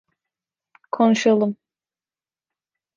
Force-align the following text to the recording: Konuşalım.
Konuşalım. 0.91 1.57